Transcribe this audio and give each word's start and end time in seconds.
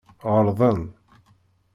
Ɣelḍen. 0.33 0.81